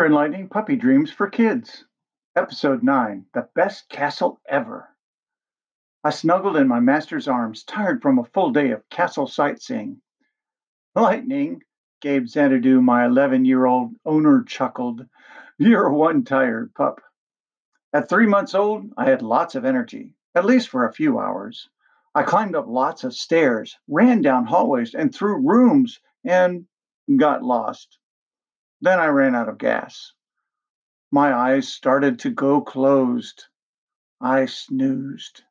Thunder 0.00 0.06
and 0.06 0.14
Lightning 0.14 0.48
Puppy 0.48 0.76
Dreams 0.76 1.12
for 1.12 1.28
Kids, 1.28 1.84
Episode 2.34 2.82
9 2.82 3.26
The 3.34 3.50
Best 3.54 3.90
Castle 3.90 4.40
Ever. 4.48 4.88
I 6.02 6.08
snuggled 6.08 6.56
in 6.56 6.68
my 6.68 6.80
master's 6.80 7.28
arms, 7.28 7.64
tired 7.64 8.00
from 8.00 8.18
a 8.18 8.24
full 8.24 8.50
day 8.50 8.70
of 8.70 8.88
castle 8.88 9.26
sightseeing. 9.26 10.00
Lightning, 10.94 11.60
Gabe 12.00 12.26
Xanadu, 12.26 12.80
my 12.80 13.04
11 13.04 13.44
year 13.44 13.66
old 13.66 13.92
owner, 14.06 14.42
chuckled. 14.42 15.04
You're 15.58 15.90
one 15.90 16.24
tired 16.24 16.72
pup. 16.72 17.02
At 17.92 18.08
three 18.08 18.26
months 18.26 18.54
old, 18.54 18.90
I 18.96 19.04
had 19.04 19.20
lots 19.20 19.54
of 19.54 19.66
energy, 19.66 20.14
at 20.34 20.46
least 20.46 20.70
for 20.70 20.86
a 20.86 20.94
few 20.94 21.18
hours. 21.18 21.68
I 22.14 22.22
climbed 22.22 22.56
up 22.56 22.68
lots 22.68 23.04
of 23.04 23.12
stairs, 23.12 23.76
ran 23.86 24.22
down 24.22 24.46
hallways 24.46 24.94
and 24.94 25.14
through 25.14 25.46
rooms, 25.46 26.00
and 26.24 26.64
got 27.18 27.42
lost. 27.42 27.98
Then 28.80 28.98
I 28.98 29.06
ran 29.06 29.34
out 29.34 29.48
of 29.48 29.58
gas. 29.58 30.12
My 31.10 31.34
eyes 31.34 31.68
started 31.68 32.20
to 32.20 32.30
go 32.30 32.60
closed. 32.60 33.46
I 34.20 34.46
snoozed. 34.46 35.42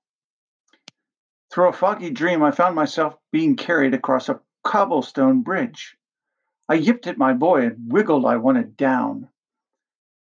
Through 1.52 1.70
a 1.70 1.74
foggy 1.74 2.12
dream, 2.12 2.44
I 2.44 2.52
found 2.52 2.76
myself 2.76 3.16
being 3.32 3.56
carried 3.56 3.94
across 3.94 4.30
a 4.30 4.42
cobblestone 4.64 5.42
bridge. 5.42 5.98
I 6.68 6.76
yipped 6.76 7.08
at 7.08 7.18
my 7.18 7.34
boy 7.34 7.66
and 7.66 7.92
wiggled 7.92 8.26
I 8.26 8.38
wanted 8.38 8.78
down. 8.78 9.30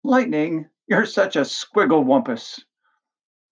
Lightning, 0.02 0.68
you're 0.86 1.06
such 1.06 1.36
a 1.36 1.40
squiggle 1.40 2.04
wumpus. 2.04 2.64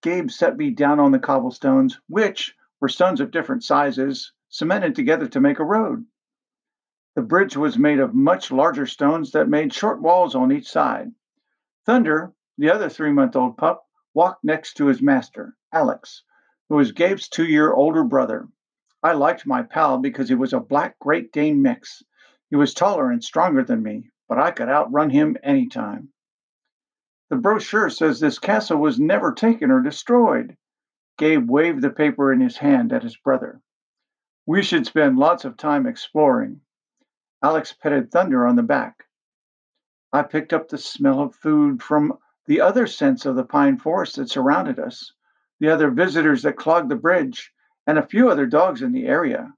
Gabe 0.01 0.29
set 0.29 0.57
me 0.57 0.69
down 0.71 0.99
on 0.99 1.11
the 1.11 1.19
cobblestones, 1.19 1.99
which 2.07 2.55
were 2.79 2.87
stones 2.87 3.19
of 3.19 3.31
different 3.31 3.63
sizes, 3.63 4.31
cemented 4.47 4.95
together 4.95 5.27
to 5.27 5.41
make 5.41 5.59
a 5.59 5.65
road. 5.65 6.05
The 7.19 7.25
bridge 7.25 7.57
was 7.57 7.77
made 7.77 7.99
of 7.99 8.13
much 8.13 8.49
larger 8.49 8.85
stones 8.85 9.33
that 9.33 9.49
made 9.49 9.73
short 9.73 10.01
walls 10.01 10.35
on 10.35 10.53
each 10.53 10.71
side. 10.71 11.11
Thunder, 11.85 12.33
the 12.57 12.69
other 12.71 12.87
three 12.87 13.11
month 13.11 13.35
old 13.35 13.57
pup, 13.57 13.85
walked 14.13 14.45
next 14.45 14.75
to 14.75 14.85
his 14.85 15.01
master, 15.01 15.57
Alex, 15.73 16.23
who 16.69 16.75
was 16.75 16.93
Gabe's 16.93 17.27
two 17.27 17.43
year 17.43 17.73
older 17.73 18.05
brother. 18.05 18.47
I 19.03 19.11
liked 19.11 19.45
my 19.45 19.63
pal 19.63 19.97
because 19.97 20.29
he 20.29 20.35
was 20.35 20.53
a 20.53 20.61
black 20.61 20.97
Great 20.97 21.33
Dane 21.33 21.61
mix. 21.61 22.01
He 22.49 22.55
was 22.55 22.73
taller 22.73 23.11
and 23.11 23.21
stronger 23.21 23.65
than 23.65 23.83
me, 23.83 24.11
but 24.29 24.39
I 24.39 24.51
could 24.51 24.69
outrun 24.69 25.09
him 25.09 25.35
any 25.43 25.67
time. 25.67 26.13
The 27.29 27.35
brochure 27.35 27.89
says 27.89 28.21
this 28.21 28.39
castle 28.39 28.77
was 28.77 28.97
never 28.97 29.33
taken 29.33 29.71
or 29.71 29.81
destroyed. 29.81 30.55
Gabe 31.17 31.49
waved 31.49 31.81
the 31.81 31.89
paper 31.89 32.31
in 32.31 32.39
his 32.39 32.55
hand 32.55 32.93
at 32.93 33.03
his 33.03 33.17
brother. 33.17 33.59
We 34.45 34.63
should 34.63 34.85
spend 34.85 35.17
lots 35.19 35.43
of 35.43 35.57
time 35.57 35.85
exploring. 35.85 36.61
Alex 37.41 37.71
petted 37.71 38.11
Thunder 38.11 38.45
on 38.45 38.57
the 38.57 38.63
back. 38.63 39.05
I 40.11 40.23
picked 40.23 40.51
up 40.51 40.67
the 40.67 40.77
smell 40.77 41.21
of 41.21 41.35
food 41.35 41.81
from 41.81 42.17
the 42.47 42.59
other 42.59 42.85
scents 42.85 43.25
of 43.25 43.37
the 43.37 43.45
pine 43.45 43.77
forest 43.77 44.17
that 44.17 44.29
surrounded 44.29 44.77
us, 44.77 45.13
the 45.61 45.69
other 45.69 45.89
visitors 45.89 46.41
that 46.43 46.57
clogged 46.57 46.89
the 46.89 46.97
bridge, 46.97 47.53
and 47.87 47.97
a 47.97 48.05
few 48.05 48.29
other 48.29 48.45
dogs 48.45 48.81
in 48.81 48.91
the 48.91 49.05
area. 49.05 49.53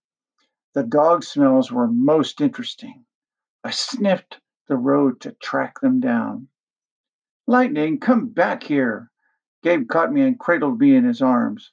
The 0.73 0.83
dog 0.83 1.23
smells 1.23 1.71
were 1.71 1.87
most 1.87 2.39
interesting. 2.39 3.03
I 3.63 3.71
sniffed 3.71 4.39
the 4.67 4.77
road 4.77 5.19
to 5.21 5.31
track 5.41 5.79
them 5.79 5.99
down. 5.99 6.49
Lightning, 7.47 7.99
come 7.99 8.27
back 8.27 8.61
here. 8.61 9.09
Gabe 9.63 9.89
caught 9.89 10.13
me 10.13 10.21
and 10.21 10.39
cradled 10.39 10.79
me 10.79 10.95
in 10.95 11.03
his 11.03 11.21
arms. 11.21 11.71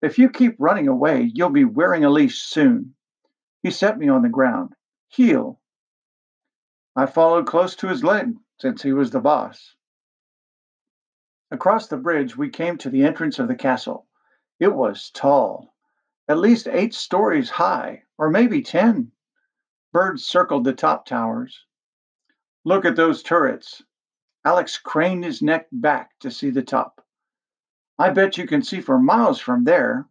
If 0.00 0.18
you 0.18 0.30
keep 0.30 0.56
running 0.58 0.88
away, 0.88 1.30
you'll 1.34 1.50
be 1.50 1.66
wearing 1.66 2.04
a 2.04 2.10
leash 2.10 2.40
soon. 2.40 2.94
He 3.62 3.70
set 3.70 3.98
me 3.98 4.08
on 4.08 4.22
the 4.22 4.30
ground 4.30 4.74
heel. 5.10 5.59
I 6.96 7.06
followed 7.06 7.46
close 7.46 7.76
to 7.76 7.88
his 7.88 8.02
leg, 8.02 8.36
since 8.58 8.82
he 8.82 8.92
was 8.92 9.10
the 9.10 9.20
boss. 9.20 9.74
Across 11.50 11.88
the 11.88 11.96
bridge, 11.96 12.36
we 12.36 12.50
came 12.50 12.78
to 12.78 12.90
the 12.90 13.04
entrance 13.04 13.38
of 13.38 13.48
the 13.48 13.54
castle. 13.54 14.06
It 14.58 14.74
was 14.74 15.10
tall, 15.10 15.74
at 16.28 16.38
least 16.38 16.68
eight 16.68 16.94
stories 16.94 17.50
high, 17.50 18.04
or 18.18 18.30
maybe 18.30 18.62
ten. 18.62 19.12
Birds 19.92 20.24
circled 20.24 20.64
the 20.64 20.72
top 20.72 21.06
towers. 21.06 21.64
Look 22.64 22.84
at 22.84 22.96
those 22.96 23.22
turrets. 23.22 23.82
Alex 24.44 24.78
craned 24.78 25.24
his 25.24 25.42
neck 25.42 25.66
back 25.72 26.18
to 26.20 26.30
see 26.30 26.50
the 26.50 26.62
top. 26.62 27.04
I 27.98 28.10
bet 28.10 28.38
you 28.38 28.46
can 28.46 28.62
see 28.62 28.80
for 28.80 28.98
miles 28.98 29.40
from 29.40 29.64
there. 29.64 30.06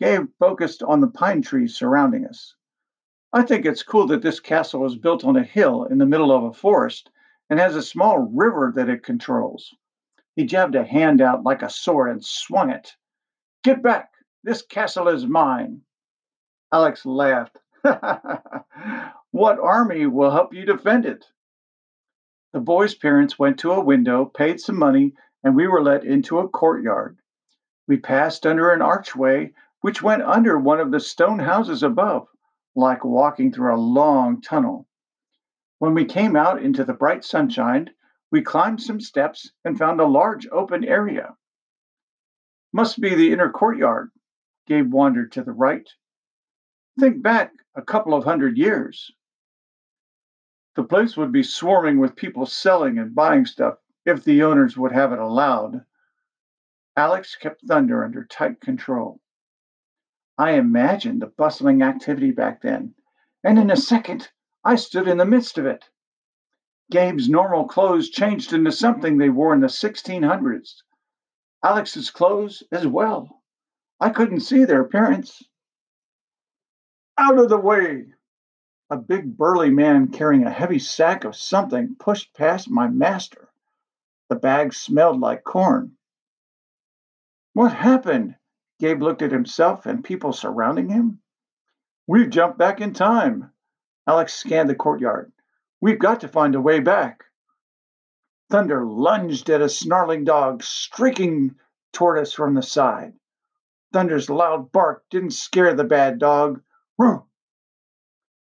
Gabe 0.00 0.28
focused 0.38 0.82
on 0.82 1.00
the 1.00 1.08
pine 1.08 1.42
trees 1.42 1.76
surrounding 1.76 2.26
us. 2.26 2.54
I 3.36 3.42
think 3.42 3.66
it's 3.66 3.82
cool 3.82 4.06
that 4.06 4.22
this 4.22 4.38
castle 4.38 4.86
is 4.86 4.94
built 4.94 5.24
on 5.24 5.34
a 5.34 5.42
hill 5.42 5.86
in 5.86 5.98
the 5.98 6.06
middle 6.06 6.30
of 6.30 6.44
a 6.44 6.52
forest 6.52 7.10
and 7.50 7.58
has 7.58 7.74
a 7.74 7.82
small 7.82 8.18
river 8.18 8.72
that 8.76 8.88
it 8.88 9.02
controls. 9.02 9.74
He 10.36 10.44
jabbed 10.44 10.76
a 10.76 10.84
hand 10.84 11.20
out 11.20 11.42
like 11.42 11.60
a 11.60 11.68
sword 11.68 12.10
and 12.10 12.24
swung 12.24 12.70
it. 12.70 12.94
Get 13.64 13.82
back! 13.82 14.12
This 14.44 14.62
castle 14.62 15.08
is 15.08 15.26
mine. 15.26 15.80
Alex 16.72 17.04
laughed. 17.04 17.58
what 19.32 19.58
army 19.58 20.06
will 20.06 20.30
help 20.30 20.54
you 20.54 20.64
defend 20.64 21.04
it? 21.04 21.26
The 22.52 22.60
boy's 22.60 22.94
parents 22.94 23.36
went 23.36 23.58
to 23.58 23.72
a 23.72 23.82
window, 23.82 24.26
paid 24.26 24.60
some 24.60 24.78
money, 24.78 25.12
and 25.42 25.56
we 25.56 25.66
were 25.66 25.82
let 25.82 26.04
into 26.04 26.38
a 26.38 26.48
courtyard. 26.48 27.18
We 27.88 27.96
passed 27.96 28.46
under 28.46 28.70
an 28.70 28.80
archway 28.80 29.54
which 29.80 30.02
went 30.02 30.22
under 30.22 30.56
one 30.56 30.78
of 30.78 30.92
the 30.92 31.00
stone 31.00 31.40
houses 31.40 31.82
above 31.82 32.28
like 32.74 33.04
walking 33.04 33.52
through 33.52 33.74
a 33.74 33.76
long 33.76 34.40
tunnel. 34.40 34.86
When 35.78 35.94
we 35.94 36.04
came 36.04 36.36
out 36.36 36.62
into 36.62 36.84
the 36.84 36.94
bright 36.94 37.24
sunshine, 37.24 37.90
we 38.30 38.42
climbed 38.42 38.80
some 38.80 39.00
steps 39.00 39.52
and 39.64 39.78
found 39.78 40.00
a 40.00 40.06
large 40.06 40.46
open 40.48 40.84
area. 40.84 41.36
Must 42.72 43.00
be 43.00 43.14
the 43.14 43.32
inner 43.32 43.50
courtyard. 43.50 44.10
Gabe 44.66 44.92
wandered 44.92 45.32
to 45.32 45.42
the 45.44 45.52
right. 45.52 45.88
Think 46.98 47.22
back 47.22 47.52
a 47.74 47.82
couple 47.82 48.14
of 48.14 48.24
hundred 48.24 48.56
years. 48.56 49.12
The 50.74 50.84
place 50.84 51.16
would 51.16 51.30
be 51.30 51.42
swarming 51.42 51.98
with 51.98 52.16
people 52.16 52.46
selling 52.46 52.98
and 52.98 53.14
buying 53.14 53.46
stuff 53.46 53.78
if 54.04 54.24
the 54.24 54.42
owners 54.42 54.76
would 54.76 54.92
have 54.92 55.12
it 55.12 55.18
allowed. 55.18 55.84
Alex 56.96 57.36
kept 57.36 57.62
Thunder 57.66 58.04
under 58.04 58.24
tight 58.24 58.60
control. 58.60 59.20
I 60.36 60.52
imagined 60.52 61.22
the 61.22 61.26
bustling 61.26 61.82
activity 61.82 62.32
back 62.32 62.62
then, 62.62 62.94
and 63.44 63.58
in 63.58 63.70
a 63.70 63.76
second 63.76 64.30
I 64.64 64.76
stood 64.76 65.06
in 65.06 65.18
the 65.18 65.24
midst 65.24 65.58
of 65.58 65.66
it. 65.66 65.88
Gabe's 66.90 67.28
normal 67.28 67.66
clothes 67.66 68.10
changed 68.10 68.52
into 68.52 68.72
something 68.72 69.16
they 69.16 69.30
wore 69.30 69.54
in 69.54 69.60
the 69.60 69.68
1600s. 69.68 70.82
Alex's 71.62 72.10
clothes 72.10 72.62
as 72.72 72.86
well. 72.86 73.42
I 74.00 74.10
couldn't 74.10 74.40
see 74.40 74.64
their 74.64 74.82
appearance. 74.82 75.42
Out 77.16 77.38
of 77.38 77.48
the 77.48 77.58
way! 77.58 78.12
A 78.90 78.96
big 78.96 79.36
burly 79.36 79.70
man 79.70 80.08
carrying 80.08 80.44
a 80.44 80.50
heavy 80.50 80.78
sack 80.78 81.24
of 81.24 81.36
something 81.36 81.96
pushed 81.98 82.34
past 82.34 82.68
my 82.68 82.88
master. 82.88 83.48
The 84.28 84.36
bag 84.36 84.74
smelled 84.74 85.20
like 85.20 85.44
corn. 85.44 85.96
What 87.52 87.72
happened? 87.72 88.36
Gabe 88.84 89.02
looked 89.02 89.22
at 89.22 89.32
himself 89.32 89.86
and 89.86 90.04
people 90.04 90.34
surrounding 90.34 90.90
him. 90.90 91.22
We've 92.06 92.28
jumped 92.28 92.58
back 92.58 92.82
in 92.82 92.92
time. 92.92 93.50
Alex 94.06 94.34
scanned 94.34 94.68
the 94.68 94.74
courtyard. 94.74 95.32
We've 95.80 95.98
got 95.98 96.20
to 96.20 96.28
find 96.28 96.54
a 96.54 96.60
way 96.60 96.80
back. 96.80 97.24
Thunder 98.50 98.84
lunged 98.84 99.48
at 99.48 99.62
a 99.62 99.70
snarling 99.70 100.24
dog 100.24 100.62
streaking 100.62 101.54
toward 101.94 102.18
us 102.18 102.34
from 102.34 102.52
the 102.52 102.62
side. 102.62 103.14
Thunder's 103.94 104.28
loud 104.28 104.70
bark 104.70 105.04
didn't 105.08 105.30
scare 105.30 105.72
the 105.72 105.84
bad 105.84 106.18
dog. 106.18 106.60
Ruh! 106.98 107.22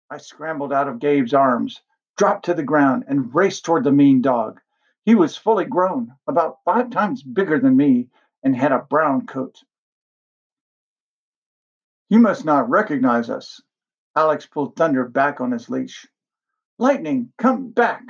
I 0.10 0.16
scrambled 0.16 0.72
out 0.72 0.88
of 0.88 1.00
Gabe's 1.00 1.34
arms, 1.34 1.82
dropped 2.16 2.46
to 2.46 2.54
the 2.54 2.64
ground, 2.64 3.04
and 3.06 3.36
raced 3.36 3.66
toward 3.66 3.84
the 3.84 3.92
mean 3.92 4.22
dog. 4.22 4.62
He 5.04 5.14
was 5.14 5.36
fully 5.36 5.66
grown, 5.66 6.14
about 6.26 6.64
five 6.64 6.90
times 6.90 7.22
bigger 7.22 7.60
than 7.60 7.76
me, 7.76 8.08
and 8.42 8.56
had 8.56 8.72
a 8.72 8.80
brown 8.80 9.28
coat. 9.28 9.62
You 12.12 12.20
must 12.20 12.44
not 12.44 12.70
recognize 12.70 13.30
us. 13.30 13.62
Alex 14.18 14.46
pulled 14.46 14.76
Thunder 14.76 15.08
back 15.08 15.40
on 15.40 15.52
his 15.52 15.70
leash. 15.70 16.06
Lightning, 16.78 17.32
come 17.38 17.70
back. 17.72 18.04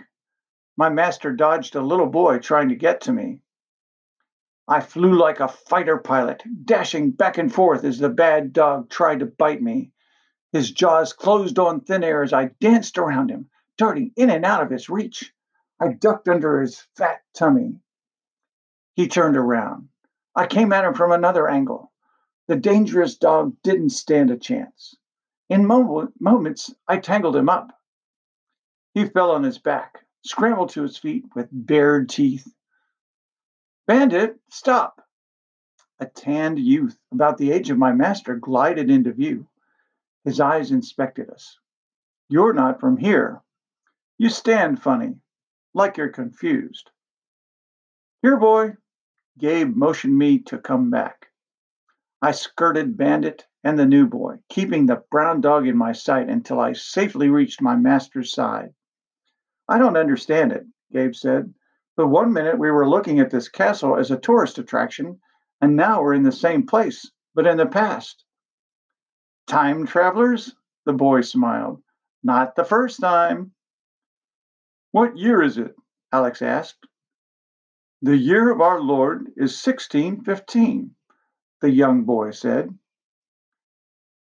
My 0.75 0.89
master 0.89 1.31
dodged 1.31 1.75
a 1.75 1.83
little 1.83 2.07
boy 2.07 2.39
trying 2.39 2.69
to 2.69 2.75
get 2.75 3.01
to 3.01 3.13
me. 3.13 3.44
I 4.68 4.80
flew 4.80 5.13
like 5.13 5.39
a 5.39 5.48
fighter 5.48 6.00
pilot, 6.00 6.42
dashing 6.65 7.12
back 7.12 7.38
and 7.38 7.53
forth 7.53 7.83
as 7.83 8.00
the 8.00 8.09
bad 8.09 8.53
dog 8.53 8.89
tried 8.89 9.19
to 9.19 9.27
bite 9.27 9.62
me. 9.62 9.92
His 10.51 10.71
jaws 10.71 11.13
closed 11.13 11.59
on 11.59 11.81
thin 11.81 12.03
air 12.03 12.24
as 12.24 12.33
I 12.33 12.45
danced 12.59 12.98
around 12.98 13.30
him, 13.30 13.51
darting 13.77 14.13
in 14.15 14.31
and 14.31 14.44
out 14.45 14.63
of 14.63 14.71
his 14.71 14.89
reach. 14.89 15.31
I 15.80 15.89
ducked 15.89 16.27
under 16.27 16.59
his 16.59 16.88
fat 16.98 17.21
tummy. 17.36 17.80
He 18.95 19.07
turned 19.07 19.38
around. 19.38 19.89
I 20.36 20.48
came 20.48 20.74
at 20.74 20.86
him 20.86 20.95
from 20.95 21.12
another 21.12 21.48
angle. 21.48 21.91
The 22.51 22.57
dangerous 22.57 23.15
dog 23.15 23.56
didn't 23.63 23.92
stand 23.92 24.30
a 24.30 24.36
chance. 24.36 24.94
In 25.48 25.65
moments, 25.65 26.75
I 26.86 26.98
tangled 26.98 27.38
him 27.38 27.48
up. 27.48 27.71
He 28.94 29.06
fell 29.06 29.31
on 29.31 29.44
his 29.44 29.57
back, 29.57 30.00
scrambled 30.25 30.71
to 30.71 30.81
his 30.81 30.98
feet 30.98 31.24
with 31.33 31.48
bared 31.50 32.09
teeth. 32.09 32.45
Bandit, 33.88 34.38
stop! 34.50 35.01
A 36.01 36.06
tanned 36.06 36.59
youth, 36.59 37.00
about 37.13 37.38
the 37.38 37.53
age 37.53 37.69
of 37.69 37.77
my 37.77 37.94
master, 37.94 38.36
glided 38.36 38.89
into 38.89 39.13
view. 39.13 39.48
His 40.25 40.42
eyes 40.42 40.71
inspected 40.71 41.30
us. 41.30 41.57
You're 42.27 42.51
not 42.51 42.81
from 42.81 42.98
here. 42.98 43.42
You 44.18 44.27
stand 44.27 44.83
funny, 44.83 45.15
like 45.74 45.95
you're 45.95 46.09
confused. 46.09 46.92
Here, 48.21 48.36
boy. 48.36 48.75
Gabe 49.38 49.74
motioned 49.74 50.18
me 50.18 50.39
to 50.39 50.57
come 50.57 50.89
back. 50.89 51.31
I 52.22 52.32
skirted 52.32 52.98
Bandit 52.98 53.48
and 53.64 53.80
the 53.80 53.86
new 53.86 54.06
boy, 54.06 54.38
keeping 54.48 54.86
the 54.86 55.04
brown 55.10 55.42
dog 55.42 55.68
in 55.68 55.76
my 55.76 55.92
sight 55.92 56.30
until 56.30 56.60
I 56.60 56.74
safely 56.74 57.30
reached 57.30 57.62
my 57.62 57.76
master's 57.76 58.32
side. 58.32 58.74
I 59.68 59.80
don't 59.80 59.98
understand 59.98 60.52
it, 60.52 60.66
Gabe 60.92 61.16
said, 61.16 61.54
but 61.96 62.08
one 62.08 62.32
minute 62.32 62.60
we 62.60 62.70
were 62.70 62.88
looking 62.88 63.20
at 63.20 63.32
this 63.32 63.50
castle 63.50 63.98
as 63.98 64.12
a 64.12 64.18
tourist 64.18 64.60
attraction, 64.60 65.20
and 65.62 65.76
now 65.76 66.02
we're 66.02 66.14
in 66.14 66.24
the 66.24 66.32
same 66.32 66.66
place, 66.66 67.10
but 67.34 67.48
in 67.48 67.58
the 67.58 67.66
past. 67.66 68.24
Time 69.48 69.86
travelers? 69.86 70.56
The 70.86 70.94
boy 70.94 71.22
smiled. 71.22 71.82
Not 72.24 72.56
the 72.56 72.64
first 72.64 73.02
time. 73.02 73.52
What 74.92 75.18
year 75.18 75.42
is 75.42 75.58
it? 75.58 75.76
Alex 76.12 76.42
asked. 76.42 76.86
The 78.02 78.18
year 78.18 78.52
of 78.52 78.62
our 78.62 78.80
Lord 78.80 79.28
is 79.38 79.64
1615, 79.64 80.96
the 81.62 81.69
young 81.69 82.04
boy 82.04 82.31
said. 82.31 82.78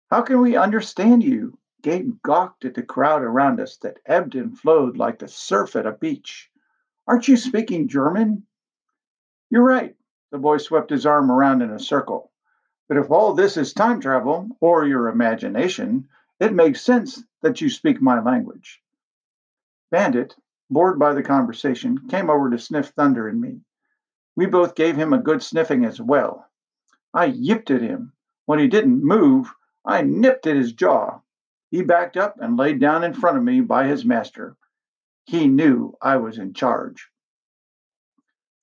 How 0.10 0.22
can 0.22 0.40
we 0.40 0.56
understand 0.56 1.24
you? 1.24 1.58
Gabe 1.82 2.22
gawked 2.24 2.64
at 2.64 2.76
the 2.76 2.84
crowd 2.84 3.24
around 3.24 3.60
us 3.60 3.78
that 3.78 4.00
ebbed 4.06 4.36
and 4.36 4.58
flowed 4.58 4.96
like 4.96 5.20
the 5.20 5.28
surf 5.28 5.76
at 5.76 5.88
a 5.88 5.92
beach. 5.92 6.50
Aren't 7.08 7.28
you 7.28 7.36
speaking 7.36 7.88
German? 7.88 8.46
You're 9.50 9.66
right. 9.66 9.96
The 10.32 10.38
boy 10.38 10.58
swept 10.58 10.92
his 10.92 11.06
arm 11.06 11.30
around 11.30 11.62
in 11.62 11.72
a 11.72 11.80
circle. 11.80 12.32
But 12.88 12.98
if 12.98 13.12
all 13.12 13.34
this 13.34 13.58
is 13.58 13.74
time 13.74 14.00
travel, 14.00 14.48
or 14.62 14.86
your 14.86 15.08
imagination, 15.08 16.08
it 16.40 16.54
makes 16.54 16.82
sense 16.82 17.24
that 17.42 17.60
you 17.60 17.70
speak 17.70 18.02
my 18.02 18.22
language. 18.22 18.82
Bandit, 19.92 20.36
bored 20.70 21.00
by 21.00 21.14
the 21.14 21.24
conversation, 21.24 22.08
came 22.08 22.30
over 22.30 22.50
to 22.50 22.60
sniff 22.60 22.90
Thunder 22.90 23.28
and 23.28 23.42
me. 23.42 23.62
We 24.36 24.46
both 24.46 24.76
gave 24.76 24.96
him 24.96 25.14
a 25.14 25.22
good 25.22 25.42
sniffing 25.42 25.86
as 25.86 26.00
well. 26.00 26.48
I 27.14 27.26
yipped 27.26 27.70
at 27.70 27.82
him. 27.82 28.14
When 28.46 28.58
he 28.60 28.68
didn't 28.68 29.04
move, 29.04 29.54
I 29.86 30.02
nipped 30.02 30.48
at 30.48 30.56
his 30.56 30.74
jaw. 30.74 31.20
He 31.70 31.84
backed 31.84 32.18
up 32.18 32.40
and 32.40 32.58
laid 32.58 32.80
down 32.80 33.04
in 33.04 33.14
front 33.14 33.38
of 33.38 33.44
me 33.44 33.62
by 33.62 33.86
his 33.86 34.04
master. 34.04 34.56
He 35.26 35.48
knew 35.48 35.96
I 36.02 36.18
was 36.18 36.40
in 36.40 36.54
charge. 36.54 37.10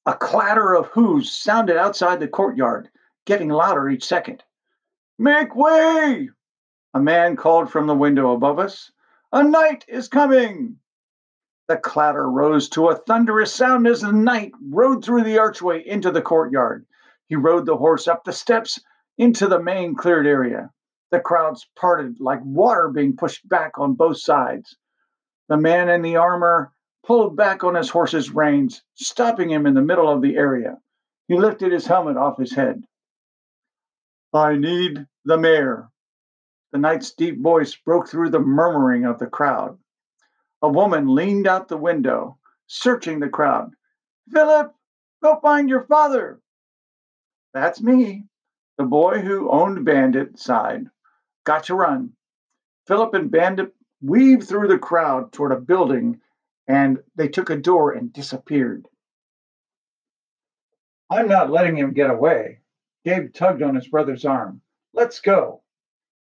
A 0.05 0.14
clatter 0.14 0.75
of 0.75 0.87
hoos 0.87 1.31
sounded 1.32 1.76
outside 1.76 2.19
the 2.20 2.29
courtyard, 2.29 2.91
getting 3.25 3.50
louder 3.50 3.88
each 3.88 4.05
second. 4.05 4.43
Make 5.19 5.55
way! 5.55 6.31
A 6.94 7.00
man 7.00 7.37
called 7.37 7.70
from 7.70 7.87
the 7.87 7.94
window 7.94 8.32
above 8.32 8.58
us. 8.58 8.91
A 9.32 9.44
knight 9.44 9.85
is 9.87 10.08
coming! 10.08 10.81
The 11.69 11.76
clatter 11.76 12.29
rose 12.29 12.69
to 12.70 12.88
a 12.88 12.96
thunderous 12.96 13.55
sound 13.55 13.87
as 13.87 14.00
the 14.00 14.12
knight 14.12 14.53
rode 14.61 15.05
through 15.05 15.23
the 15.23 15.38
archway 15.38 15.87
into 15.87 16.11
the 16.11 16.23
courtyard. 16.23 16.85
He 17.31 17.37
rode 17.37 17.65
the 17.65 17.77
horse 17.77 18.09
up 18.09 18.25
the 18.25 18.32
steps 18.32 18.81
into 19.17 19.47
the 19.47 19.62
main 19.62 19.94
cleared 19.94 20.27
area. 20.27 20.73
The 21.12 21.21
crowds 21.21 21.65
parted 21.77 22.19
like 22.19 22.41
water 22.44 22.88
being 22.88 23.17
pushed 23.17 23.49
back 23.49 23.79
on 23.79 23.94
both 23.94 24.19
sides. 24.19 24.77
The 25.49 25.56
man 25.56 25.88
in 25.88 26.03
the 26.03 26.17
armor 26.17 26.73
pulled 27.06 27.37
back 27.37 27.62
on 27.62 27.77
his 27.77 27.88
horse's 27.88 28.32
reins, 28.32 28.82
stopping 28.94 29.49
him 29.49 29.65
in 29.65 29.75
the 29.75 29.81
middle 29.81 30.09
of 30.09 30.23
the 30.23 30.37
area. 30.37 30.79
He 31.29 31.38
lifted 31.38 31.71
his 31.71 31.87
helmet 31.87 32.17
off 32.17 32.37
his 32.37 32.53
head. 32.53 32.82
I 34.35 34.56
need 34.56 35.06
the 35.25 35.38
mayor. 35.38 35.88
The 36.73 36.79
knight's 36.79 37.15
deep 37.15 37.41
voice 37.41 37.77
broke 37.77 38.09
through 38.09 38.31
the 38.31 38.41
murmuring 38.41 39.05
of 39.05 39.21
the 39.21 39.29
crowd. 39.29 39.79
A 40.62 40.69
woman 40.69 41.15
leaned 41.15 41.47
out 41.47 41.69
the 41.69 41.77
window, 41.77 42.38
searching 42.67 43.21
the 43.21 43.29
crowd. 43.29 43.71
Philip, 44.32 44.75
go 45.23 45.38
find 45.41 45.69
your 45.69 45.85
father. 45.85 46.41
That's 47.52 47.81
me. 47.81 48.26
The 48.79 48.85
boy 48.85 49.20
who 49.20 49.50
owned 49.50 49.85
Bandit 49.85 50.38
sighed. 50.38 50.87
Got 51.44 51.64
to 51.64 51.75
run. 51.75 52.12
Philip 52.87 53.14
and 53.14 53.31
Bandit 53.31 53.75
weaved 54.00 54.49
through 54.49 54.69
the 54.69 54.79
crowd 54.79 55.32
toward 55.32 55.52
a 55.52 55.61
building 55.61 56.20
and 56.69 57.02
they 57.17 57.29
took 57.29 57.50
a 57.50 57.56
door 57.56 57.93
and 57.93 58.12
disappeared. 58.12 58.87
I'm 61.11 61.26
not 61.26 61.50
letting 61.50 61.76
him 61.76 61.93
get 61.93 62.11
away. 62.11 62.61
Gabe 63.05 63.35
tugged 63.35 63.62
on 63.62 63.75
his 63.75 63.88
brother's 63.88 64.25
arm. 64.25 64.61
Let's 64.93 65.20
go. 65.20 65.62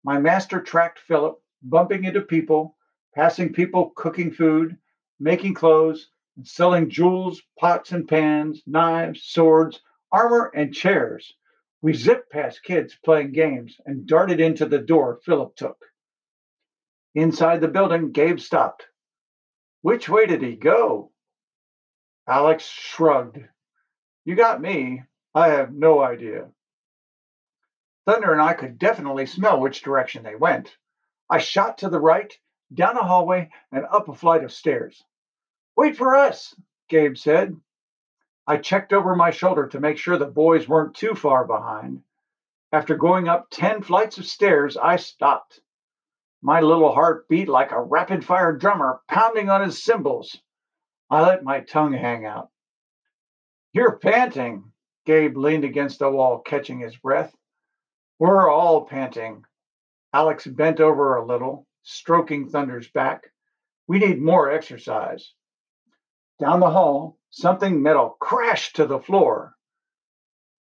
My 0.04 0.20
master 0.20 0.60
tracked 0.60 1.00
Philip, 1.00 1.40
bumping 1.62 2.04
into 2.06 2.22
people, 2.22 2.76
passing 3.14 3.54
people 3.54 3.92
cooking 3.96 4.32
food, 4.32 4.78
making 5.20 5.54
clothes, 5.54 6.10
and 6.36 6.48
selling 6.48 6.90
jewels, 6.90 7.42
pots 7.60 7.92
and 7.92 8.08
pans, 8.08 8.64
knives, 8.66 9.24
swords, 9.24 9.82
armor, 10.14 10.52
and 10.56 10.74
chairs. 10.74 11.34
We 11.82 11.94
zipped 11.94 12.32
past 12.32 12.64
kids 12.64 12.96
playing 13.04 13.34
games 13.34 13.76
and 13.86 14.08
darted 14.08 14.40
into 14.40 14.66
the 14.66 14.80
door 14.80 15.20
Philip 15.26 15.56
took. 15.56 15.84
Inside 17.16 17.60
the 17.60 17.68
building, 17.68 18.12
Gabe 18.12 18.40
stopped. 18.40 18.88
Which 19.82 20.08
way 20.08 20.26
did 20.26 20.42
he 20.42 20.56
go? 20.56 21.12
Alex 22.28 22.64
shrugged. 22.64 23.40
You 24.24 24.36
got 24.36 24.62
me. 24.62 25.04
I 25.36 25.50
have 25.50 25.74
no 25.74 26.02
idea. 26.02 26.50
Thunder 28.06 28.32
and 28.32 28.42
I 28.42 28.54
could 28.54 28.78
definitely 28.78 29.26
smell 29.26 29.60
which 29.60 29.82
direction 29.82 30.24
they 30.24 30.36
went. 30.36 30.76
I 31.30 31.40
shot 31.40 31.80
to 31.80 31.90
the 31.90 32.00
right, 32.00 32.32
down 32.74 32.98
a 32.98 33.04
hallway, 33.04 33.50
and 33.72 33.86
up 33.86 34.08
a 34.08 34.16
flight 34.16 34.44
of 34.44 34.54
stairs. 34.54 35.04
Wait 35.76 35.98
for 35.98 36.16
us, 36.16 36.56
Gabe 36.90 37.18
said. 37.18 37.56
I 38.46 38.58
checked 38.58 38.92
over 38.92 39.16
my 39.16 39.32
shoulder 39.32 39.68
to 39.68 39.80
make 39.80 39.98
sure 39.98 40.18
the 40.18 40.26
boys 40.26 40.68
weren't 40.68 40.96
too 40.96 41.16
far 41.16 41.46
behind. 41.46 42.04
After 42.74 42.98
going 42.98 43.28
up 43.30 43.48
10 43.52 43.84
flights 43.84 44.18
of 44.18 44.26
stairs, 44.26 44.76
I 44.76 44.98
stopped. 44.98 45.62
My 46.42 46.60
little 46.60 46.92
heart 46.92 47.28
beat 47.30 47.48
like 47.48 47.72
a 47.72 47.82
rapid 47.82 48.26
fire 48.26 48.52
drummer 48.52 49.02
pounding 49.08 49.50
on 49.50 49.62
his 49.62 49.82
cymbals. 49.82 50.42
I 51.10 51.22
let 51.22 51.44
my 51.44 51.62
tongue 51.62 51.94
hang 51.94 52.26
out. 52.26 52.50
You're 53.72 53.98
panting. 53.98 54.72
Gabe 55.06 55.38
leaned 55.38 55.64
against 55.64 56.00
the 56.00 56.10
wall, 56.10 56.40
catching 56.40 56.80
his 56.80 56.98
breath. 56.98 57.34
We're 58.20 58.50
all 58.50 58.86
panting. 58.86 59.46
Alex 60.14 60.46
bent 60.46 60.80
over 60.80 61.16
a 61.16 61.26
little, 61.26 61.66
stroking 61.84 62.50
Thunder's 62.50 62.90
back. 62.90 63.32
We 63.88 64.00
need 64.00 64.22
more 64.22 64.52
exercise. 64.52 65.34
Down 66.40 66.60
the 66.60 66.70
hall, 66.70 67.18
Something 67.36 67.82
metal 67.82 68.16
crashed 68.20 68.76
to 68.76 68.86
the 68.86 69.00
floor. 69.00 69.56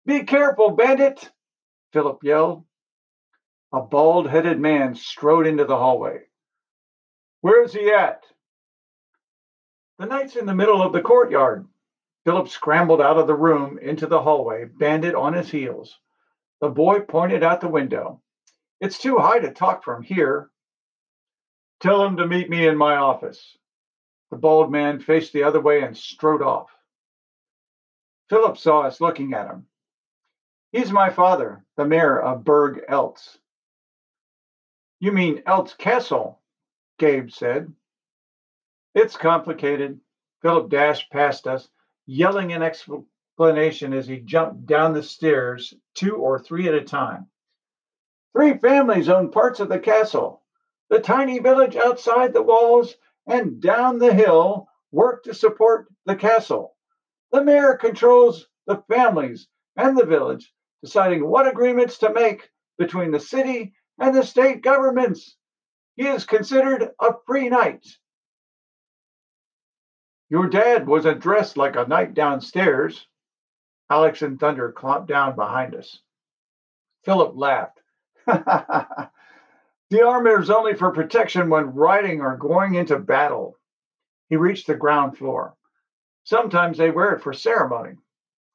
Be 0.04 0.24
careful, 0.24 0.70
bandit! 0.70 1.30
Philip 1.92 2.24
yelled. 2.24 2.64
A 3.72 3.80
bald 3.80 4.28
headed 4.28 4.58
man 4.58 4.96
strode 4.96 5.46
into 5.46 5.64
the 5.64 5.76
hallway. 5.76 6.24
Where's 7.40 7.72
he 7.72 7.92
at? 7.92 8.24
The 10.00 10.06
knight's 10.06 10.34
in 10.34 10.46
the 10.46 10.56
middle 10.56 10.82
of 10.82 10.92
the 10.92 11.02
courtyard. 11.02 11.68
Philip 12.24 12.48
scrambled 12.48 13.00
out 13.00 13.16
of 13.16 13.28
the 13.28 13.36
room 13.36 13.78
into 13.78 14.08
the 14.08 14.20
hallway, 14.20 14.64
bandit 14.64 15.14
on 15.14 15.34
his 15.34 15.48
heels. 15.48 15.96
The 16.60 16.68
boy 16.68 16.98
pointed 16.98 17.44
out 17.44 17.60
the 17.60 17.68
window. 17.68 18.22
It's 18.80 18.98
too 18.98 19.18
high 19.18 19.38
to 19.38 19.54
talk 19.54 19.84
from 19.84 20.02
here. 20.02 20.50
Tell 21.78 22.04
him 22.04 22.16
to 22.16 22.26
meet 22.26 22.50
me 22.50 22.66
in 22.66 22.76
my 22.76 22.96
office. 22.96 23.56
The 24.30 24.36
bald 24.36 24.72
man 24.72 25.00
faced 25.00 25.32
the 25.32 25.44
other 25.44 25.60
way 25.60 25.82
and 25.82 25.96
strode 25.96 26.42
off. 26.42 26.70
Philip 28.28 28.58
saw 28.58 28.80
us 28.80 29.00
looking 29.00 29.34
at 29.34 29.48
him. 29.48 29.66
He's 30.72 30.92
my 30.92 31.10
father, 31.10 31.64
the 31.76 31.86
mayor 31.86 32.20
of 32.20 32.44
Burg 32.44 32.84
Eltz. 32.88 33.38
You 34.98 35.12
mean 35.12 35.42
Eltz 35.42 35.76
Castle, 35.76 36.40
Gabe 36.98 37.30
said. 37.30 37.72
It's 38.94 39.16
complicated. 39.16 40.00
Philip 40.42 40.70
dashed 40.70 41.10
past 41.12 41.46
us, 41.46 41.68
yelling 42.06 42.52
an 42.52 42.62
explanation 42.62 43.92
as 43.92 44.06
he 44.06 44.18
jumped 44.18 44.66
down 44.66 44.92
the 44.92 45.02
stairs, 45.02 45.72
two 45.94 46.16
or 46.16 46.38
three 46.38 46.66
at 46.66 46.74
a 46.74 46.82
time. 46.82 47.28
Three 48.32 48.58
families 48.58 49.08
own 49.08 49.30
parts 49.30 49.60
of 49.60 49.68
the 49.68 49.78
castle. 49.78 50.42
The 50.88 51.00
tiny 51.00 51.38
village 51.38 51.76
outside 51.76 52.32
the 52.32 52.42
walls 52.42 52.96
and 53.26 53.60
down 53.60 53.98
the 53.98 54.12
hill 54.12 54.68
work 54.92 55.24
to 55.24 55.34
support 55.34 55.88
the 56.04 56.16
castle. 56.16 56.76
The 57.32 57.42
mayor 57.42 57.74
controls 57.74 58.46
the 58.66 58.82
families 58.88 59.48
and 59.76 59.96
the 59.96 60.06
village, 60.06 60.52
deciding 60.82 61.26
what 61.26 61.48
agreements 61.48 61.98
to 61.98 62.12
make 62.12 62.48
between 62.78 63.10
the 63.10 63.20
city 63.20 63.74
and 63.98 64.14
the 64.14 64.22
state 64.22 64.62
governments. 64.62 65.36
He 65.96 66.06
is 66.06 66.24
considered 66.24 66.90
a 67.00 67.14
free 67.26 67.48
knight. 67.48 67.84
Your 70.28 70.48
dad 70.48 70.86
wasn't 70.86 71.20
dressed 71.20 71.56
like 71.56 71.76
a 71.76 71.86
knight 71.86 72.14
downstairs. 72.14 73.06
Alex 73.90 74.22
and 74.22 74.38
Thunder 74.38 74.72
clomped 74.72 75.08
down 75.08 75.36
behind 75.36 75.74
us. 75.74 76.00
Philip 77.04 77.34
laughed. 77.36 77.80
the 79.90 80.06
armor 80.06 80.40
is 80.40 80.50
only 80.50 80.74
for 80.74 80.90
protection 80.92 81.48
when 81.48 81.74
riding 81.74 82.20
or 82.20 82.36
going 82.36 82.74
into 82.74 82.98
battle. 82.98 83.56
He 84.28 84.36
reached 84.36 84.66
the 84.66 84.74
ground 84.74 85.16
floor. 85.16 85.56
Sometimes 86.24 86.76
they 86.76 86.90
wear 86.90 87.12
it 87.12 87.22
for 87.22 87.32
ceremony. 87.32 87.94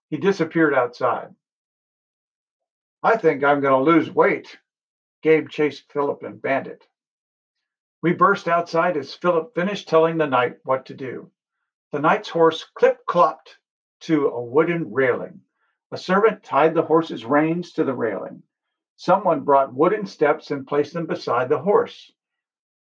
He 0.09 0.17
disappeared 0.17 0.73
outside. 0.73 1.33
I 3.01 3.15
think 3.15 3.43
I'm 3.43 3.61
going 3.61 3.73
to 3.73 3.91
lose 3.91 4.11
weight. 4.11 4.59
Gabe 5.23 5.49
chased 5.49 5.91
Philip 5.91 6.23
and 6.23 6.41
Bandit. 6.41 6.85
We 8.01 8.13
burst 8.13 8.47
outside 8.47 8.97
as 8.97 9.13
Philip 9.13 9.55
finished 9.55 9.87
telling 9.87 10.17
the 10.17 10.27
knight 10.27 10.57
what 10.63 10.87
to 10.87 10.93
do. 10.93 11.31
The 11.91 11.99
knight's 11.99 12.29
horse 12.29 12.65
clip 12.75 13.05
clopped 13.05 13.57
to 14.01 14.27
a 14.27 14.43
wooden 14.43 14.91
railing. 14.91 15.41
A 15.91 15.97
servant 15.97 16.43
tied 16.43 16.73
the 16.73 16.83
horse's 16.83 17.23
reins 17.23 17.73
to 17.73 17.83
the 17.83 17.93
railing. 17.93 18.43
Someone 19.01 19.39
brought 19.39 19.73
wooden 19.73 20.05
steps 20.05 20.51
and 20.51 20.67
placed 20.67 20.93
them 20.93 21.07
beside 21.07 21.49
the 21.49 21.57
horse. 21.57 22.13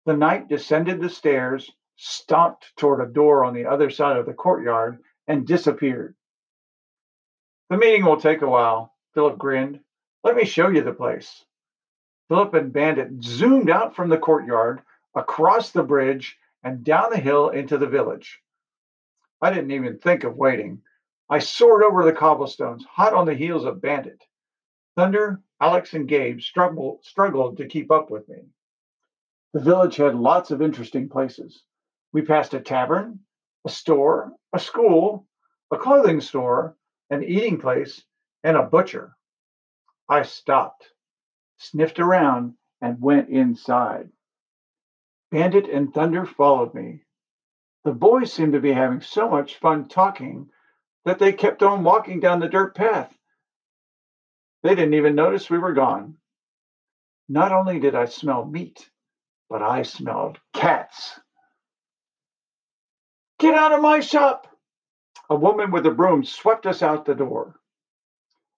The 0.06 0.16
knight 0.16 0.48
descended 0.48 0.98
the 0.98 1.10
stairs, 1.10 1.70
stomped 1.96 2.74
toward 2.74 3.02
a 3.02 3.12
door 3.12 3.44
on 3.44 3.52
the 3.52 3.66
other 3.66 3.90
side 3.90 4.16
of 4.16 4.24
the 4.24 4.32
courtyard, 4.32 4.98
and 5.26 5.46
disappeared. 5.46 6.14
The 7.68 7.76
meeting 7.76 8.06
will 8.06 8.18
take 8.18 8.40
a 8.40 8.48
while, 8.48 8.94
Philip 9.12 9.36
grinned. 9.36 9.80
Let 10.24 10.36
me 10.36 10.46
show 10.46 10.68
you 10.68 10.80
the 10.80 10.94
place. 10.94 11.44
Philip 12.28 12.54
and 12.54 12.72
Bandit 12.72 13.22
zoomed 13.22 13.68
out 13.68 13.94
from 13.94 14.08
the 14.08 14.16
courtyard, 14.16 14.80
across 15.14 15.70
the 15.70 15.82
bridge, 15.82 16.38
and 16.62 16.82
down 16.82 17.10
the 17.10 17.18
hill 17.18 17.50
into 17.50 17.76
the 17.76 17.88
village. 17.88 18.40
I 19.42 19.50
didn't 19.50 19.72
even 19.72 19.98
think 19.98 20.24
of 20.24 20.34
waiting. 20.34 20.80
I 21.28 21.40
soared 21.40 21.82
over 21.82 22.06
the 22.06 22.14
cobblestones, 22.14 22.86
hot 22.86 23.12
on 23.12 23.26
the 23.26 23.34
heels 23.34 23.66
of 23.66 23.82
Bandit. 23.82 24.24
Thunder, 24.96 25.42
Alex, 25.60 25.94
and 25.94 26.06
Gabe 26.06 26.40
struggled, 26.40 27.04
struggled 27.04 27.56
to 27.56 27.66
keep 27.66 27.90
up 27.90 28.10
with 28.10 28.28
me. 28.28 28.42
The 29.52 29.60
village 29.60 29.96
had 29.96 30.14
lots 30.14 30.50
of 30.50 30.60
interesting 30.60 31.08
places. 31.08 31.64
We 32.12 32.22
passed 32.22 32.52
a 32.52 32.60
tavern, 32.60 33.20
a 33.64 33.70
store, 33.70 34.32
a 34.52 34.58
school, 34.58 35.26
a 35.70 35.78
clothing 35.78 36.20
store, 36.20 36.76
an 37.10 37.22
eating 37.22 37.58
place, 37.58 38.04
and 38.44 38.56
a 38.56 38.62
butcher. 38.62 39.16
I 40.08 40.22
stopped, 40.22 40.92
sniffed 41.56 41.98
around, 41.98 42.54
and 42.80 43.00
went 43.00 43.30
inside. 43.30 44.10
Bandit 45.30 45.68
and 45.68 45.92
Thunder 45.92 46.26
followed 46.26 46.74
me. 46.74 47.02
The 47.84 47.92
boys 47.92 48.32
seemed 48.32 48.52
to 48.52 48.60
be 48.60 48.72
having 48.72 49.00
so 49.00 49.28
much 49.28 49.56
fun 49.56 49.88
talking 49.88 50.50
that 51.04 51.18
they 51.18 51.32
kept 51.32 51.62
on 51.62 51.82
walking 51.82 52.20
down 52.20 52.40
the 52.40 52.48
dirt 52.48 52.74
path. 52.74 53.16
They 54.66 54.74
didn't 54.74 54.94
even 54.94 55.14
notice 55.14 55.48
we 55.48 55.58
were 55.58 55.74
gone. 55.74 56.16
Not 57.28 57.52
only 57.52 57.78
did 57.78 57.94
I 57.94 58.06
smell 58.06 58.44
meat, 58.44 58.90
but 59.48 59.62
I 59.62 59.82
smelled 59.82 60.40
cats. 60.52 61.20
Get 63.38 63.54
out 63.54 63.70
of 63.70 63.80
my 63.80 64.00
shop! 64.00 64.48
A 65.30 65.36
woman 65.36 65.70
with 65.70 65.86
a 65.86 65.92
broom 65.92 66.24
swept 66.24 66.66
us 66.66 66.82
out 66.82 67.04
the 67.04 67.14
door. 67.14 67.60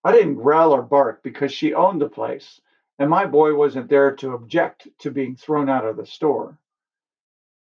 I 0.03 0.13
didn't 0.13 0.37
growl 0.37 0.73
or 0.73 0.81
bark 0.81 1.23
because 1.23 1.53
she 1.53 1.75
owned 1.75 2.01
the 2.01 2.09
place, 2.09 2.59
and 2.99 3.11
my 3.11 3.27
boy 3.27 3.55
wasn't 3.55 3.91
there 3.91 4.17
to 4.17 4.33
object 4.33 4.89
to 5.01 5.11
being 5.11 5.37
thrown 5.37 5.69
out 5.69 5.85
of 5.85 5.99
the 5.99 6.07
store. 6.07 6.59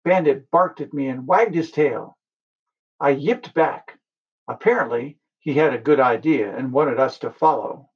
Bandit 0.03 0.51
barked 0.51 0.81
at 0.81 0.93
me 0.93 1.07
and 1.07 1.29
wagged 1.29 1.55
his 1.55 1.71
tail. 1.71 2.19
I 2.99 3.11
yipped 3.11 3.55
back. 3.55 4.01
Apparently, 4.49 5.21
he 5.39 5.55
had 5.55 5.73
a 5.73 5.79
good 5.79 6.01
idea 6.01 6.53
and 6.57 6.73
wanted 6.73 6.99
us 6.99 7.21
to 7.21 7.31
follow. 7.31 7.89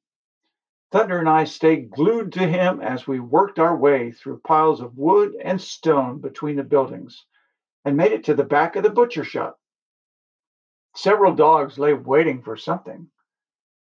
Thunder 0.97 1.19
and 1.19 1.29
I 1.29 1.45
stayed 1.45 1.91
glued 1.91 2.33
to 2.33 2.49
him 2.49 2.81
as 2.81 3.07
we 3.07 3.21
worked 3.21 3.59
our 3.59 3.77
way 3.77 4.13
through 4.13 4.41
piles 4.41 4.81
of 4.81 4.97
wood 4.97 5.35
and 5.45 5.61
stone 5.61 6.23
between 6.23 6.57
the 6.57 6.65
buildings 6.65 7.27
and 7.85 7.99
made 7.99 8.13
it 8.13 8.25
to 8.25 8.35
the 8.35 8.45
back 8.45 8.77
of 8.77 8.83
the 8.83 8.89
butcher 8.89 9.23
shop. 9.23 9.59
Several 10.95 11.35
dogs 11.35 11.79
lay 11.79 11.93
waiting 11.93 12.43
for 12.43 12.57
something. 12.57 13.11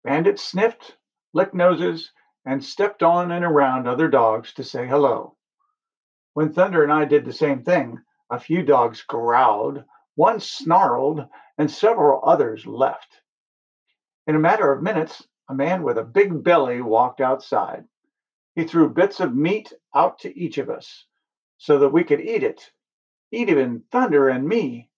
Bandit 0.05 0.39
sniffed, 0.39 0.99
licked 1.33 1.53
noses, 1.53 2.13
and 2.45 2.63
stepped 2.65 3.03
on 3.03 3.33
and 3.33 3.45
around 3.45 3.89
other 3.89 4.07
dogs 4.07 4.55
to 4.55 4.63
say 4.63 4.87
hello. 4.87 5.37
When 6.35 6.53
Thunder 6.53 6.85
and 6.85 6.93
I 6.93 7.07
did 7.07 7.25
the 7.25 7.33
same 7.33 7.65
thing, 7.65 7.99
a 8.31 8.39
few 8.39 8.63
dogs 8.63 9.03
growled, 9.03 9.83
one 10.15 10.39
snarled, 10.39 11.27
and 11.59 11.69
several 11.69 12.21
others 12.23 12.69
left. 12.69 13.21
In 14.29 14.37
a 14.37 14.39
matter 14.39 14.71
of 14.71 14.81
minutes, 14.81 15.27
a 15.51 15.55
man 15.55 15.83
with 15.83 15.99
a 15.99 16.05
big 16.05 16.45
belly 16.45 16.81
walked 16.81 17.21
outside. 17.21 17.85
He 18.55 18.65
threw 18.65 18.89
bits 18.89 19.19
of 19.19 19.35
meat 19.35 19.73
out 19.95 20.21
to 20.21 20.39
each 20.39 20.59
of 20.59 20.71
us 20.71 21.07
so 21.59 21.81
that 21.81 21.93
we 21.93 22.05
could 22.05 22.21
eat 22.21 22.45
it, 22.45 22.71
eat 23.33 23.49
even 23.49 23.83
Thunder 23.91 24.29
and 24.29 24.47
me. 24.47 24.89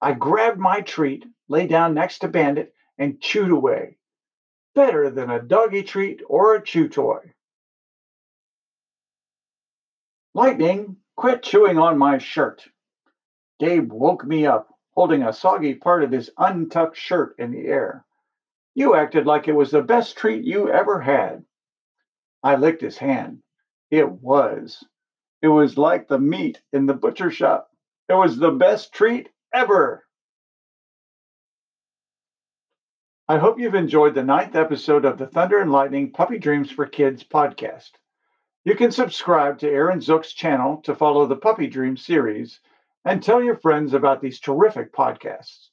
I 0.00 0.12
grabbed 0.12 0.60
my 0.60 0.82
treat, 0.82 1.26
lay 1.48 1.66
down 1.66 1.94
next 1.94 2.20
to 2.20 2.28
Bandit, 2.28 2.72
and 2.96 3.20
chewed 3.20 3.50
away. 3.50 3.98
Better 4.74 5.10
than 5.10 5.30
a 5.30 5.42
doggy 5.42 5.82
treat 5.82 6.22
or 6.28 6.54
a 6.54 6.62
chew 6.62 6.88
toy. 6.88 7.32
Lightning 10.32 10.96
Quit 11.16 11.42
chewing 11.42 11.76
on 11.76 11.98
my 11.98 12.18
shirt. 12.18 12.66
Gabe 13.58 13.92
woke 13.92 14.24
me 14.24 14.46
up, 14.46 14.72
holding 14.94 15.22
a 15.22 15.32
soggy 15.32 15.74
part 15.74 16.04
of 16.04 16.12
his 16.12 16.30
untucked 16.38 16.96
shirt 16.96 17.34
in 17.36 17.50
the 17.50 17.66
air. 17.66 18.06
You 18.80 18.94
acted 18.94 19.26
like 19.26 19.46
it 19.46 19.52
was 19.52 19.70
the 19.70 19.82
best 19.82 20.16
treat 20.16 20.42
you 20.42 20.70
ever 20.70 21.02
had. 21.02 21.44
I 22.42 22.56
licked 22.56 22.80
his 22.80 22.96
hand. 22.96 23.42
It 23.90 24.10
was. 24.10 24.82
It 25.42 25.48
was 25.48 25.76
like 25.76 26.08
the 26.08 26.18
meat 26.18 26.62
in 26.72 26.86
the 26.86 26.94
butcher 26.94 27.30
shop. 27.30 27.68
It 28.08 28.14
was 28.14 28.38
the 28.38 28.52
best 28.52 28.94
treat 28.94 29.28
ever. 29.52 30.06
I 33.28 33.36
hope 33.36 33.60
you've 33.60 33.74
enjoyed 33.74 34.14
the 34.14 34.24
ninth 34.24 34.56
episode 34.56 35.04
of 35.04 35.18
the 35.18 35.26
Thunder 35.26 35.58
and 35.58 35.70
Lightning 35.70 36.10
Puppy 36.10 36.38
Dreams 36.38 36.70
for 36.70 36.86
Kids 36.86 37.22
podcast. 37.22 37.90
You 38.64 38.76
can 38.76 38.92
subscribe 38.92 39.58
to 39.58 39.68
Aaron 39.68 40.00
Zook's 40.00 40.32
channel 40.32 40.78
to 40.84 40.94
follow 40.94 41.26
the 41.26 41.36
Puppy 41.36 41.66
Dream 41.66 41.98
series 41.98 42.60
and 43.04 43.22
tell 43.22 43.42
your 43.42 43.56
friends 43.56 43.92
about 43.92 44.22
these 44.22 44.40
terrific 44.40 44.90
podcasts. 44.94 45.69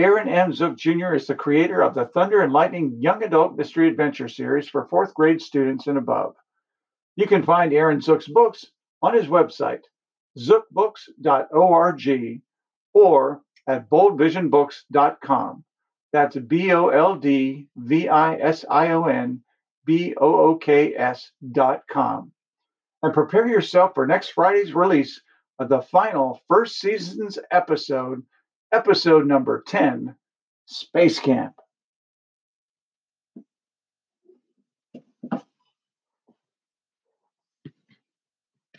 Aaron 0.00 0.30
M. 0.30 0.54
Zook 0.54 0.78
Jr. 0.78 1.12
is 1.12 1.26
the 1.26 1.34
creator 1.34 1.82
of 1.82 1.92
the 1.92 2.06
Thunder 2.06 2.40
and 2.40 2.54
Lightning 2.54 2.96
Young 2.98 3.22
Adult 3.22 3.54
Mystery 3.54 3.86
Adventure 3.86 4.28
series 4.28 4.66
for 4.66 4.86
fourth 4.86 5.12
grade 5.12 5.42
students 5.42 5.88
and 5.88 5.98
above. 5.98 6.34
You 7.16 7.26
can 7.26 7.42
find 7.42 7.74
Aaron 7.74 8.00
Zook's 8.00 8.26
books 8.26 8.64
on 9.02 9.12
his 9.12 9.26
website, 9.26 9.82
zookbooks.org, 10.38 12.40
or 12.94 13.42
at 13.66 13.90
boldvisionbooks.com. 13.90 15.64
That's 16.14 16.36
B 16.36 16.72
O 16.72 16.88
L 16.88 17.16
D 17.16 17.66
V 17.76 18.08
I 18.08 18.36
S 18.36 18.64
I 18.70 18.92
O 18.92 19.04
N 19.04 19.42
B 19.84 20.14
O 20.16 20.34
O 20.34 20.56
K 20.56 20.96
S 20.96 21.30
dot 21.52 21.82
com. 21.90 22.32
And 23.02 23.12
prepare 23.12 23.46
yourself 23.46 23.92
for 23.94 24.06
next 24.06 24.30
Friday's 24.30 24.74
release 24.74 25.20
of 25.58 25.68
the 25.68 25.82
final 25.82 26.40
first 26.48 26.80
season's 26.80 27.38
episode, 27.50 28.22
episode 28.72 29.26
number 29.26 29.62
10 29.66 30.14
Space 30.66 31.18
Camp. 31.18 31.54